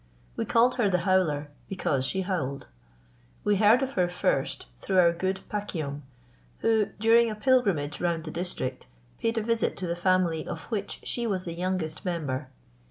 We 0.35 0.45
called 0.45 0.73
her 0.79 0.89
the 0.89 0.97
Howler 1.05 1.51
because 1.69 2.03
she 2.05 2.21
howled. 2.21 2.65
We 3.43 3.57
heard 3.57 3.83
of 3.83 3.93
her 3.93 4.07
first 4.07 4.65
through 4.79 4.97
our 4.97 5.11
good 5.13 5.41
Pakium, 5.47 6.01
who, 6.61 6.87
during 6.99 7.29
a 7.29 7.35
pilgrimage 7.35 8.01
round 8.01 8.23
the 8.23 8.31
district, 8.31 8.87
paid 9.19 9.37
a 9.37 9.43
visit 9.43 9.77
to 9.77 9.85
the 9.85 9.95
family 9.95 10.47
of 10.47 10.63
which 10.71 11.01
she 11.03 11.27
was 11.27 11.45
the 11.45 11.53
youngest 11.53 12.03
member. 12.03 12.47